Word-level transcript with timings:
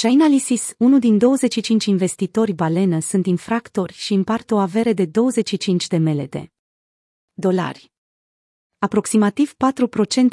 Chainalysis, 0.00 0.74
unul 0.78 0.98
din 0.98 1.18
25 1.18 1.84
investitori 1.84 2.52
balenă, 2.52 3.00
sunt 3.00 3.26
infractori 3.26 3.92
și 3.92 4.14
împart 4.14 4.50
o 4.50 4.56
avere 4.56 4.92
de 4.92 5.04
25 5.04 5.86
de 5.86 5.96
mele 5.96 6.26
de 6.26 6.50
dolari. 7.32 7.92
Aproximativ 8.78 9.54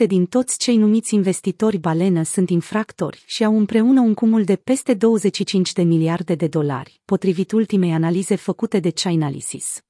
4% 0.03 0.07
din 0.07 0.25
toți 0.25 0.57
cei 0.57 0.77
numiți 0.77 1.13
investitori 1.13 1.77
balenă 1.77 2.23
sunt 2.23 2.49
infractori 2.49 3.23
și 3.25 3.43
au 3.43 3.57
împreună 3.57 4.01
un 4.01 4.13
cumul 4.13 4.43
de 4.43 4.55
peste 4.55 4.93
25 4.93 5.73
de 5.73 5.81
miliarde 5.81 6.35
de 6.35 6.47
dolari, 6.47 7.01
potrivit 7.05 7.51
ultimei 7.51 7.93
analize 7.93 8.35
făcute 8.35 8.79
de 8.79 8.91
Chainalysis. 8.91 9.81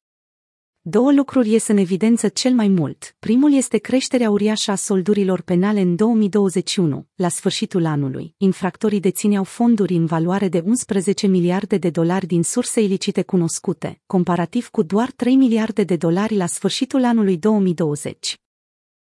Două 0.86 1.12
lucruri 1.12 1.50
ies 1.50 1.68
în 1.68 1.78
evidență 1.78 2.28
cel 2.28 2.54
mai 2.54 2.68
mult. 2.68 3.16
Primul 3.20 3.54
este 3.54 3.78
creșterea 3.78 4.30
uriașă 4.30 4.72
a 4.72 4.76
soldurilor 4.76 5.42
penale 5.42 5.82
în 5.82 5.96
2021, 5.96 7.08
la 7.16 7.30
sfârșitul 7.30 7.86
anului. 7.86 8.36
Infractorii 8.38 9.00
dețineau 9.00 9.44
fonduri 9.44 9.96
în 9.96 10.06
valoare 10.06 10.48
de 10.48 10.64
11 10.66 11.28
miliarde 11.28 11.78
de 11.78 11.90
dolari 11.90 12.26
din 12.26 12.44
surse 12.44 12.82
ilicite 12.82 13.22
cunoscute, 13.22 14.02
comparativ 14.06 14.68
cu 14.68 14.82
doar 14.82 15.12
3 15.12 15.36
miliarde 15.36 15.84
de 15.84 15.96
dolari 15.96 16.36
la 16.36 16.46
sfârșitul 16.46 17.04
anului 17.04 17.38
2020. 17.38 18.38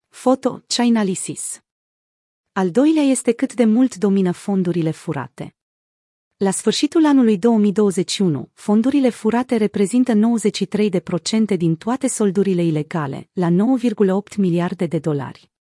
Foto 0.09 0.61
Chainalysis 0.67 1.63
Al 2.51 2.71
doilea 2.71 3.03
este 3.03 3.31
cât 3.31 3.53
de 3.53 3.65
mult 3.65 3.95
domină 3.95 4.31
fondurile 4.31 4.91
furate. 4.91 5.54
La 6.37 6.51
sfârșitul 6.51 7.05
anului 7.05 7.37
2021, 7.37 8.49
fondurile 8.53 9.09
furate 9.09 9.55
reprezintă 9.55 10.13
93% 11.53 11.57
din 11.57 11.75
toate 11.75 12.07
soldurile 12.07 12.63
ilegale, 12.63 13.29
la 13.33 13.49
9,8 13.49 14.35
miliarde 14.37 14.85
de 14.85 14.99
dolari. 14.99 15.51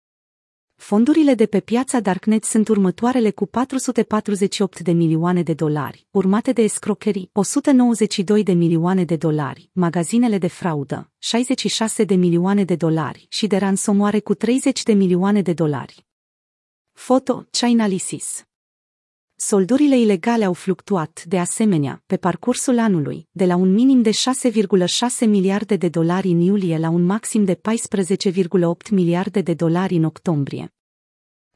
Fondurile 0.75 1.35
de 1.35 1.47
pe 1.47 1.61
piața 1.61 2.01
Darknet 2.01 2.45
sunt 2.45 2.69
următoarele 2.69 3.31
cu 3.31 3.47
448 3.47 4.81
de 4.81 4.93
milioane 4.93 5.43
de 5.43 5.55
dolari, 5.55 6.07
urmate 6.11 6.53
de 6.53 6.63
escrocherii 6.63 7.31
192 7.33 8.43
de 8.43 8.53
milioane 8.53 9.05
de 9.05 9.17
dolari, 9.17 9.71
magazinele 9.73 10.39
de 10.39 10.49
fraudă 10.49 11.11
66 11.19 12.05
de 12.05 12.15
milioane 12.15 12.65
de 12.65 12.77
dolari 12.77 13.27
și 13.29 13.47
de 13.47 13.57
ransomoare 13.57 14.21
cu 14.21 14.35
30 14.35 14.83
de 14.83 14.93
milioane 14.93 15.43
de 15.43 15.53
dolari. 15.53 16.07
Foto 16.93 17.47
Chainalysis 17.51 18.45
Soldurile 19.47 19.99
ilegale 19.99 20.45
au 20.45 20.53
fluctuat, 20.53 21.25
de 21.25 21.39
asemenea, 21.39 22.03
pe 22.07 22.17
parcursul 22.17 22.79
anului, 22.79 23.29
de 23.31 23.45
la 23.45 23.57
un 23.57 23.73
minim 23.73 24.03
de 24.03 24.11
6,6 24.11 25.27
miliarde 25.27 25.77
de 25.77 25.89
dolari 25.89 26.29
în 26.29 26.41
iulie 26.41 26.79
la 26.79 26.89
un 26.89 27.03
maxim 27.03 27.45
de 27.45 27.55
14,8 27.55 27.61
miliarde 28.91 29.41
de 29.41 29.55
dolari 29.55 29.95
în 29.95 30.05
octombrie. 30.05 30.75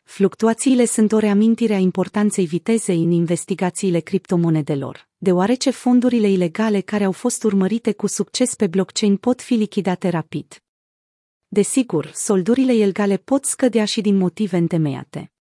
Fluctuațiile 0.02 0.84
sunt 0.84 1.12
o 1.12 1.18
reamintire 1.18 1.74
a 1.74 1.78
importanței 1.78 2.46
vitezei 2.46 3.02
în 3.02 3.10
investigațiile 3.10 4.00
criptomonedelor, 4.00 5.08
deoarece 5.18 5.70
fondurile 5.70 6.30
ilegale 6.30 6.80
care 6.80 7.04
au 7.04 7.12
fost 7.12 7.42
urmărite 7.42 7.92
cu 7.92 8.06
succes 8.06 8.54
pe 8.54 8.66
blockchain 8.66 9.16
pot 9.16 9.42
fi 9.42 9.54
lichidate 9.54 10.08
rapid. 10.08 10.62
Desigur, 11.46 12.10
soldurile 12.14 12.74
ilegale 12.74 13.16
pot 13.16 13.44
scădea 13.44 13.84
și 13.84 14.00
din 14.00 14.16
motive 14.16 14.56
întemeiate. 14.56 15.32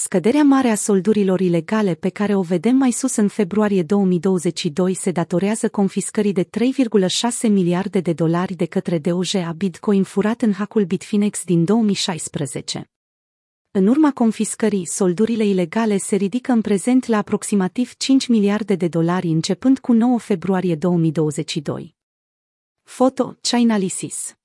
Scăderea 0.00 0.42
mare 0.42 0.68
a 0.68 0.74
soldurilor 0.74 1.40
ilegale 1.40 1.94
pe 1.94 2.08
care 2.08 2.34
o 2.34 2.40
vedem 2.40 2.76
mai 2.76 2.90
sus 2.90 3.16
în 3.16 3.28
februarie 3.28 3.82
2022 3.82 4.94
se 4.94 5.10
datorează 5.10 5.68
confiscării 5.68 6.32
de 6.32 6.44
3,6 6.44 6.50
miliarde 7.42 8.00
de 8.00 8.12
dolari 8.12 8.54
de 8.54 8.66
către 8.66 8.98
DOJ 8.98 9.34
a 9.34 9.52
Bitcoin 9.52 10.02
furat 10.02 10.42
în 10.42 10.52
hackul 10.52 10.84
Bitfinex 10.84 11.44
din 11.44 11.64
2016. 11.64 12.90
În 13.70 13.86
urma 13.86 14.12
confiscării, 14.12 14.86
soldurile 14.86 15.44
ilegale 15.44 15.96
se 15.96 16.16
ridică 16.16 16.52
în 16.52 16.60
prezent 16.60 17.06
la 17.06 17.16
aproximativ 17.16 17.94
5 17.96 18.26
miliarde 18.26 18.74
de 18.74 18.88
dolari 18.88 19.28
începând 19.28 19.78
cu 19.78 19.92
9 19.92 20.18
februarie 20.18 20.74
2022. 20.74 21.94
Foto 22.82 23.36
Chainalysis 23.40 24.37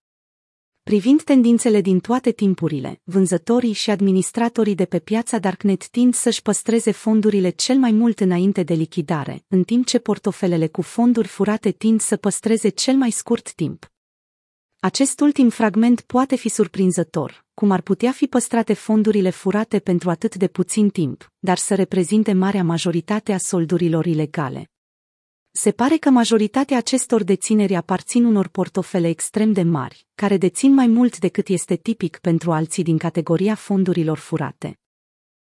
Privind 0.84 1.24
tendințele 1.24 1.82
din 1.82 2.00
toate 2.00 2.32
timpurile, 2.32 3.02
vânzătorii 3.04 3.74
și 3.74 3.90
administratorii 3.90 4.76
de 4.76 4.86
pe 4.86 5.00
piața 5.00 5.40
Darknet 5.40 5.88
tind 5.88 6.14
să-și 6.14 6.42
păstreze 6.42 6.92
fondurile 6.92 7.50
cel 7.50 7.78
mai 7.78 7.92
mult 7.92 8.20
înainte 8.20 8.64
de 8.64 8.74
lichidare, 8.74 9.44
în 9.48 9.64
timp 9.64 9.86
ce 9.86 10.00
portofelele 10.00 10.68
cu 10.68 10.82
fonduri 10.82 11.28
furate 11.28 11.72
tind 11.72 12.02
să 12.02 12.16
păstreze 12.16 12.70
cel 12.70 12.96
mai 12.96 13.12
scurt 13.12 13.54
timp. 13.54 13.92
Acest 14.80 15.20
ultim 15.20 15.50
fragment 15.50 16.02
poate 16.02 16.36
fi 16.36 16.50
surprinzător, 16.50 17.46
cum 17.54 17.72
ar 17.72 17.82
putea 17.82 18.12
fi 18.12 18.28
păstrate 18.28 18.74
fondurile 18.74 19.30
furate 19.30 19.80
pentru 19.80 20.10
atât 20.10 20.36
de 20.36 20.48
puțin 20.48 20.90
timp, 20.90 21.32
dar 21.40 21.58
să 21.58 21.76
reprezinte 21.76 22.34
marea 22.34 22.64
majoritate 22.64 23.34
a 23.34 23.38
soldurilor 23.38 24.06
ilegale. 24.06 24.73
Se 25.56 25.72
pare 25.72 25.98
că 25.98 26.10
majoritatea 26.10 26.78
acestor 26.78 27.24
dețineri 27.24 27.76
aparțin 27.76 28.26
unor 28.26 28.48
portofele 28.48 29.08
extrem 29.08 29.52
de 29.52 29.62
mari, 29.62 30.08
care 30.16 30.38
dețin 30.38 30.74
mai 30.74 30.88
mult 30.88 31.20
decât 31.20 31.48
este 31.48 31.76
tipic 31.76 32.18
pentru 32.18 32.52
alții 32.52 32.84
din 32.84 32.98
categoria 32.98 33.56
fondurilor 33.56 34.18
furate. 34.18 34.80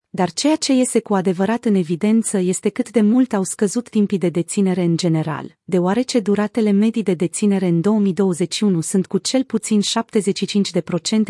Dar 0.09 0.31
ceea 0.31 0.56
ce 0.56 0.74
iese 0.74 1.00
cu 1.00 1.13
adevărat 1.13 1.66
în 1.66 1.75
evidență 1.75 2.38
este 2.38 2.69
cât 2.69 2.91
de 2.91 3.02
mult 3.02 3.34
au 3.34 3.44
scăzut 3.44 3.90
timpii 3.90 4.18
de 4.18 4.30
deținere 4.30 4.84
în 4.84 4.97
general, 4.97 5.57
deoarece 5.63 6.19
duratele 6.19 6.72
medii 6.72 7.03
de 7.03 7.13
deținere 7.13 7.68
în 7.68 7.81
2021 7.81 8.81
sunt 8.81 9.07
cu 9.07 9.18
cel 9.18 9.44
puțin 9.44 9.81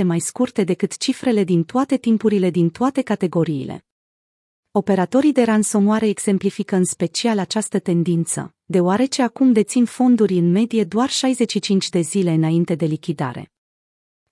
75% 0.02 0.04
mai 0.04 0.20
scurte 0.20 0.64
decât 0.64 0.98
cifrele 0.98 1.44
din 1.44 1.64
toate 1.64 1.98
timpurile 1.98 2.50
din 2.50 2.70
toate 2.70 3.02
categoriile. 3.02 3.86
Operatorii 4.72 5.32
de 5.32 5.44
ransomware 5.44 6.08
exemplifică 6.08 6.76
în 6.76 6.84
special 6.84 7.40
această 7.40 7.80
tendință, 7.80 8.57
deoarece 8.70 9.22
acum 9.22 9.52
dețin 9.52 9.86
fonduri 9.86 10.38
în 10.38 10.52
medie 10.52 10.84
doar 10.84 11.10
65 11.10 11.90
de 11.90 12.00
zile 12.00 12.32
înainte 12.32 12.76
de 12.76 12.86
lichidare. 12.86 13.52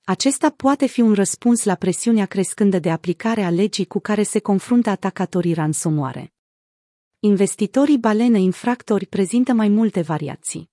Acesta 0.04 0.50
poate 0.50 0.86
fi 0.86 1.02
un 1.02 1.14
răspuns 1.14 1.64
la 1.64 1.76
presiunea 1.76 2.26
crescândă 2.26 2.80
de 2.80 2.92
aplicare 2.92 3.44
a 3.44 3.50
legii 3.50 3.86
cu 3.86 4.00
care 4.00 4.24
se 4.24 4.40
confruntă 4.40 4.90
atacatorii 4.90 5.54
ransomware. 5.54 6.34
Investitorii 7.20 7.98
balene 7.98 8.40
infractori 8.40 9.06
prezintă 9.06 9.54
mai 9.54 9.68
multe 9.68 10.02
variații. 10.02 10.70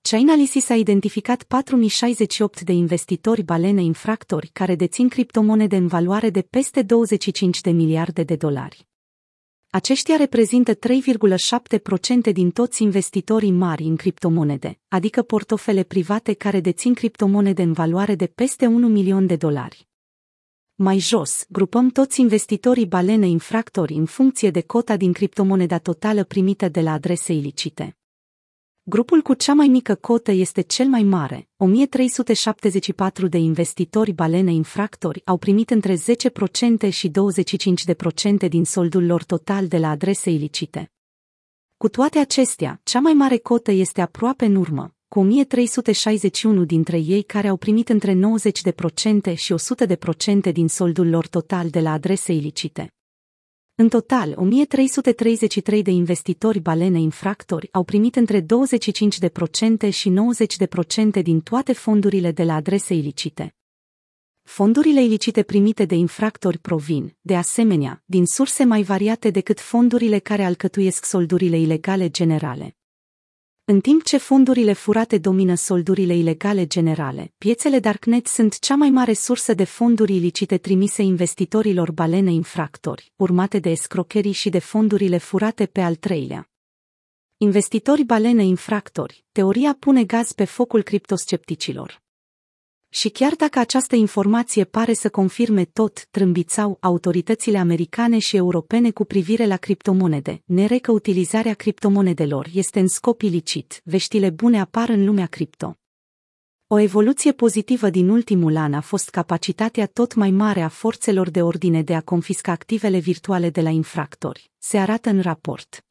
Chainalysis 0.00 0.68
a 0.68 0.74
identificat 0.74 1.42
4068 1.42 2.60
de 2.60 2.72
investitori 2.72 3.42
balene 3.42 3.82
infractori 3.82 4.50
care 4.52 4.74
dețin 4.74 5.08
criptomonede 5.08 5.76
în 5.76 5.86
valoare 5.86 6.30
de 6.30 6.42
peste 6.42 6.82
25 6.82 7.60
de 7.60 7.70
miliarde 7.70 8.22
de 8.22 8.36
dolari. 8.36 8.86
Aceștia 9.70 10.16
reprezintă 10.16 10.74
3,7% 10.74 12.32
din 12.32 12.50
toți 12.50 12.82
investitorii 12.82 13.50
mari 13.50 13.82
în 13.82 13.96
criptomonede, 13.96 14.78
adică 14.88 15.22
portofele 15.22 15.82
private 15.82 16.32
care 16.32 16.60
dețin 16.60 16.94
criptomonede 16.94 17.62
în 17.62 17.72
valoare 17.72 18.14
de 18.14 18.26
peste 18.26 18.66
1 18.66 18.88
milion 18.88 19.26
de 19.26 19.36
dolari. 19.36 19.88
Mai 20.74 20.98
jos, 20.98 21.44
grupăm 21.48 21.88
toți 21.88 22.20
investitorii 22.20 22.86
balene 22.86 23.26
infractori 23.26 23.92
în 23.94 24.06
funcție 24.06 24.50
de 24.50 24.60
cota 24.60 24.96
din 24.96 25.12
criptomoneda 25.12 25.78
totală 25.78 26.24
primită 26.24 26.68
de 26.68 26.80
la 26.80 26.92
adrese 26.92 27.32
ilicite. 27.32 27.96
Grupul 28.90 29.22
cu 29.22 29.34
cea 29.34 29.54
mai 29.54 29.66
mică 29.66 29.94
cotă 29.94 30.32
este 30.32 30.60
cel 30.60 30.86
mai 30.86 31.02
mare. 31.02 31.48
1374 31.56 33.26
de 33.26 33.38
investitori 33.38 34.12
balene 34.12 34.52
infractori 34.52 35.22
au 35.24 35.36
primit 35.36 35.70
între 35.70 35.94
10% 35.94 36.88
și 36.90 37.10
25% 38.44 38.48
din 38.48 38.64
soldul 38.64 39.06
lor 39.06 39.24
total 39.24 39.66
de 39.66 39.78
la 39.78 39.90
adrese 39.90 40.30
ilicite. 40.30 40.92
Cu 41.76 41.88
toate 41.88 42.18
acestea, 42.18 42.80
cea 42.82 43.00
mai 43.00 43.12
mare 43.12 43.36
cotă 43.36 43.70
este 43.70 44.00
aproape 44.00 44.44
în 44.44 44.54
urmă, 44.54 44.94
cu 45.08 45.18
1361 45.18 46.64
dintre 46.64 46.98
ei 46.98 47.22
care 47.22 47.48
au 47.48 47.56
primit 47.56 47.88
între 47.88 48.12
90% 48.12 49.34
și 49.34 49.54
100% 50.48 50.52
din 50.52 50.68
soldul 50.68 51.08
lor 51.08 51.26
total 51.26 51.68
de 51.68 51.80
la 51.80 51.92
adrese 51.92 52.32
ilicite. 52.32 52.92
În 53.80 53.88
total, 53.88 54.34
1333 54.36 55.82
de 55.82 55.90
investitori 55.90 56.60
balene 56.60 57.00
infractori 57.00 57.68
au 57.72 57.84
primit 57.84 58.16
între 58.16 58.40
25% 58.40 58.44
și 59.90 60.12
90% 61.18 61.22
din 61.22 61.40
toate 61.40 61.72
fondurile 61.72 62.30
de 62.30 62.42
la 62.42 62.54
adrese 62.54 62.94
ilicite. 62.94 63.54
Fondurile 64.42 65.02
ilicite 65.02 65.42
primite 65.42 65.84
de 65.84 65.94
infractori 65.94 66.58
provin, 66.58 67.16
de 67.20 67.36
asemenea, 67.36 68.02
din 68.04 68.26
surse 68.26 68.64
mai 68.64 68.82
variate 68.82 69.30
decât 69.30 69.60
fondurile 69.60 70.18
care 70.18 70.44
alcătuiesc 70.44 71.04
soldurile 71.04 71.58
ilegale 71.58 72.08
generale. 72.08 72.77
În 73.70 73.80
timp 73.80 74.02
ce 74.02 74.16
fondurile 74.16 74.72
furate 74.72 75.18
domină 75.18 75.54
soldurile 75.54 76.14
ilegale 76.16 76.66
generale, 76.66 77.32
piețele 77.38 77.78
Darknet 77.78 78.26
sunt 78.26 78.58
cea 78.58 78.74
mai 78.74 78.90
mare 78.90 79.12
sursă 79.12 79.54
de 79.54 79.64
fonduri 79.64 80.14
ilicite 80.14 80.58
trimise 80.58 81.02
investitorilor 81.02 81.92
balene 81.92 82.32
infractori, 82.32 83.12
urmate 83.16 83.58
de 83.58 83.70
escrocherii 83.70 84.32
și 84.32 84.48
de 84.48 84.58
fondurile 84.58 85.18
furate 85.18 85.66
pe 85.66 85.80
al 85.80 85.94
treilea. 85.94 86.50
Investitori 87.36 88.04
balene 88.04 88.44
infractori, 88.44 89.24
teoria 89.32 89.76
pune 89.78 90.04
gaz 90.04 90.32
pe 90.32 90.44
focul 90.44 90.82
criptoscepticilor. 90.82 92.02
Și 92.90 93.08
chiar 93.08 93.34
dacă 93.34 93.58
această 93.58 93.96
informație 93.96 94.64
pare 94.64 94.92
să 94.92 95.10
confirme 95.10 95.64
tot, 95.64 96.06
trâmbițau 96.10 96.76
autoritățile 96.80 97.58
americane 97.58 98.18
și 98.18 98.36
europene 98.36 98.90
cu 98.90 99.04
privire 99.04 99.46
la 99.46 99.56
criptomonede, 99.56 100.42
nere 100.44 100.78
că 100.78 100.92
utilizarea 100.92 101.54
criptomonedelor 101.54 102.46
este 102.52 102.80
în 102.80 102.88
scop 102.88 103.22
ilicit, 103.22 103.80
veștile 103.84 104.30
bune 104.30 104.60
apar 104.60 104.88
în 104.88 105.04
lumea 105.04 105.26
cripto. 105.26 105.76
O 106.66 106.78
evoluție 106.78 107.32
pozitivă 107.32 107.90
din 107.90 108.08
ultimul 108.08 108.56
an 108.56 108.74
a 108.74 108.80
fost 108.80 109.10
capacitatea 109.10 109.86
tot 109.86 110.14
mai 110.14 110.30
mare 110.30 110.60
a 110.62 110.68
forțelor 110.68 111.30
de 111.30 111.42
ordine 111.42 111.82
de 111.82 111.94
a 111.94 112.00
confisca 112.00 112.52
activele 112.52 112.98
virtuale 112.98 113.50
de 113.50 113.60
la 113.60 113.68
infractori, 113.68 114.50
se 114.58 114.78
arată 114.78 115.10
în 115.10 115.20
raport. 115.20 115.84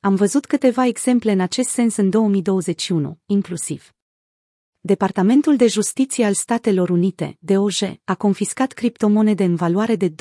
Am 0.00 0.14
văzut 0.14 0.46
câteva 0.46 0.86
exemple 0.86 1.32
în 1.32 1.40
acest 1.40 1.68
sens 1.68 1.96
în 1.96 2.10
2021, 2.10 3.18
inclusiv. 3.26 3.94
Departamentul 4.86 5.56
de 5.56 5.66
Justiție 5.66 6.24
al 6.24 6.34
Statelor 6.34 6.90
Unite, 6.90 7.36
DOJ, 7.38 7.82
a 8.04 8.14
confiscat 8.14 8.72
criptomonede 8.72 9.44
în 9.44 9.54
valoare 9.54 9.96
de 9.96 10.08
2,3 10.08 10.14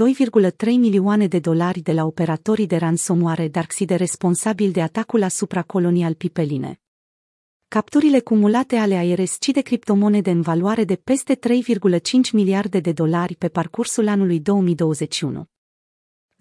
milioane 0.65 1.27
de 1.27 1.39
dolari 1.39 1.79
de 1.79 1.91
la 1.91 2.05
operatorii 2.05 2.67
de 2.67 2.75
ransomware 2.75 3.47
Darkseid 3.47 3.89
responsabil 3.89 4.71
de 4.71 4.81
atacul 4.81 5.23
asupra 5.23 5.61
colonial 5.61 6.13
Pipeline. 6.13 6.81
Capturile 7.67 8.19
cumulate 8.19 8.75
ale 8.75 9.05
IRSC 9.07 9.45
de 9.45 9.61
criptomonede 9.61 10.31
în 10.31 10.41
valoare 10.41 10.83
de 10.83 10.95
peste 10.95 11.35
3,5 11.35 12.31
miliarde 12.31 12.79
de 12.79 12.91
dolari 12.91 13.35
pe 13.35 13.47
parcursul 13.47 14.07
anului 14.07 14.39
2021. 14.39 15.47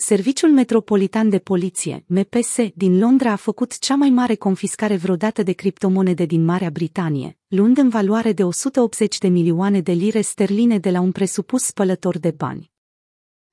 Serviciul 0.04 0.50
Metropolitan 0.50 1.28
de 1.28 1.38
Poliție, 1.38 2.04
MPS, 2.06 2.56
din 2.74 2.98
Londra 2.98 3.30
a 3.30 3.36
făcut 3.36 3.78
cea 3.78 3.94
mai 3.94 4.10
mare 4.10 4.34
confiscare 4.34 4.96
vreodată 4.96 5.42
de 5.42 5.52
criptomonede 5.52 6.24
din 6.24 6.44
Marea 6.44 6.70
Britanie, 6.70 7.38
luând 7.48 7.78
în 7.78 7.88
valoare 7.88 8.32
de 8.32 8.44
180 8.44 9.18
de 9.18 9.28
milioane 9.28 9.80
de 9.80 9.92
lire 9.92 10.20
sterline 10.20 10.78
de 10.78 10.90
la 10.90 11.00
un 11.00 11.12
presupus 11.12 11.62
spălător 11.62 12.18
de 12.18 12.30
bani. 12.30 12.70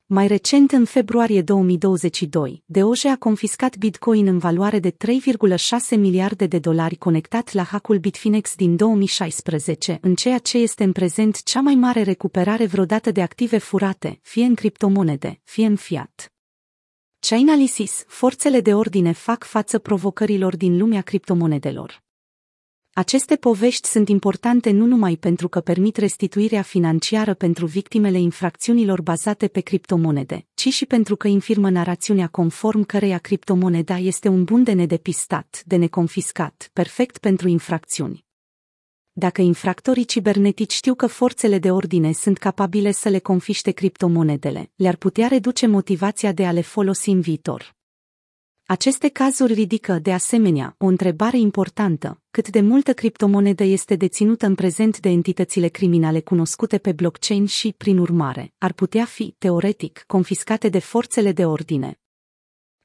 Mai 0.06 0.28
recent, 0.28 0.72
în 0.72 0.86
februarie 0.86 1.42
2022, 1.42 2.64
DOJ 2.66 3.06
a 3.06 3.16
confiscat 3.16 3.78
Bitcoin 3.78 4.28
în 4.28 4.38
valoare 4.38 4.80
de 4.80 4.92
3,6 4.92 4.98
miliarde 5.98 6.46
de 6.46 6.60
dolari 6.60 6.96
conectat 6.96 7.54
la 7.54 7.64
hackul 7.64 7.98
Bitfinex 7.98 8.56
din 8.56 8.76
2016, 8.76 9.98
în 10.02 10.16
ceea 10.16 10.38
ce 10.38 10.58
este 10.58 10.84
în 10.84 10.92
prezent 10.92 11.44
cea 11.44 11.62
mai 11.62 11.76
mare 11.76 12.02
recuperare 12.02 12.66
vreodată 12.66 13.12
de 13.12 13.22
active 13.22 13.58
furate, 13.58 14.20
fie 14.22 14.44
în 14.44 14.56
criptomonede, 14.56 15.40
fie 15.44 15.66
în 15.66 15.76
fiat. 15.76 16.34
Chainalysis, 17.22 18.04
forțele 18.08 18.62
de 18.62 18.74
ordine 18.74 19.12
fac 19.12 19.44
față 19.44 19.80
provocărilor 19.80 20.58
din 20.58 20.78
lumea 20.78 21.02
criptomonedelor. 21.02 22.04
Aceste 22.94 23.36
povești 23.36 23.88
sunt 23.88 24.10
importante 24.10 24.72
nu 24.72 24.86
numai 24.86 25.16
pentru 25.16 25.50
că 25.50 25.60
permit 25.60 25.98
restituirea 25.98 26.62
financiară 26.62 27.34
pentru 27.34 27.66
victimele 27.66 28.20
infracțiunilor 28.20 29.02
bazate 29.02 29.48
pe 29.48 29.60
criptomonede, 29.60 30.48
ci 30.54 30.68
și 30.68 30.86
pentru 30.86 31.16
că 31.16 31.28
infirmă 31.28 31.70
narațiunea 31.70 32.28
conform 32.28 32.84
căreia 32.84 33.18
criptomoneda 33.18 33.98
este 33.98 34.28
un 34.28 34.44
bun 34.44 34.64
de 34.64 34.72
nedepistat, 34.72 35.62
de 35.66 35.76
neconfiscat, 35.76 36.70
perfect 36.74 37.18
pentru 37.18 37.48
infracțiuni. 37.48 38.28
Dacă 39.20 39.42
infractorii 39.42 40.06
cibernetici 40.06 40.74
știu 40.74 40.96
că 40.96 41.08
forțele 41.08 41.60
de 41.60 41.72
ordine 41.72 42.12
sunt 42.12 42.38
capabile 42.38 42.92
să 42.92 43.10
le 43.10 43.20
confiște 43.20 43.72
criptomonedele, 43.72 44.72
le-ar 44.76 44.96
putea 44.96 45.28
reduce 45.28 45.68
motivația 45.68 46.32
de 46.32 46.46
a 46.46 46.52
le 46.52 46.62
folosi 46.62 47.10
în 47.10 47.22
viitor. 47.22 47.76
Aceste 48.66 49.08
cazuri 49.08 49.54
ridică, 49.54 50.00
de 50.02 50.14
asemenea, 50.14 50.76
o 50.78 50.86
întrebare 50.86 51.38
importantă, 51.38 52.22
cât 52.32 52.50
de 52.50 52.62
multă 52.62 52.94
criptomonedă 52.94 53.64
este 53.64 53.96
deținută 53.96 54.46
în 54.46 54.56
prezent 54.56 55.00
de 55.00 55.10
entitățile 55.10 55.68
criminale 55.68 56.20
cunoscute 56.20 56.78
pe 56.78 56.92
blockchain 56.92 57.46
și, 57.46 57.74
prin 57.78 57.98
urmare, 57.98 58.54
ar 58.58 58.74
putea 58.74 59.06
fi, 59.06 59.36
teoretic, 59.38 60.04
confiscate 60.08 60.70
de 60.70 60.80
forțele 60.80 61.32
de 61.32 61.46
ordine. 61.46 62.00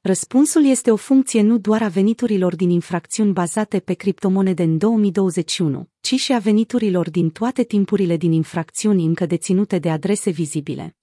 Răspunsul 0.06 0.64
este 0.64 0.90
o 0.90 0.96
funcție 0.96 1.42
nu 1.42 1.58
doar 1.58 1.82
a 1.82 1.88
veniturilor 1.88 2.56
din 2.56 2.70
infracțiuni 2.70 3.32
bazate 3.32 3.80
pe 3.80 3.94
criptomonede 3.94 4.62
în 4.62 4.78
2021, 4.78 5.88
ci 6.00 6.14
și 6.14 6.32
a 6.32 6.38
veniturilor 6.38 7.10
din 7.10 7.30
toate 7.30 7.62
timpurile 7.62 8.16
din 8.16 8.32
infracțiuni 8.32 9.04
încă 9.04 9.26
deținute 9.26 9.78
de 9.78 9.90
adrese 9.90 10.30
vizibile. 10.30 10.96